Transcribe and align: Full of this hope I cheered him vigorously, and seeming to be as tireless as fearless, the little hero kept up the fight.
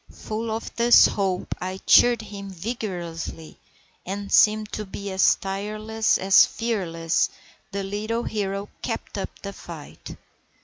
Full 0.11 0.49
of 0.49 0.75
this 0.77 1.05
hope 1.05 1.53
I 1.61 1.77
cheered 1.85 2.23
him 2.23 2.49
vigorously, 2.49 3.59
and 4.03 4.31
seeming 4.31 4.65
to 4.71 4.83
be 4.83 5.11
as 5.11 5.35
tireless 5.35 6.17
as 6.17 6.43
fearless, 6.43 7.29
the 7.71 7.83
little 7.83 8.23
hero 8.23 8.67
kept 8.81 9.19
up 9.19 9.29
the 9.43 9.53
fight. 9.53 10.17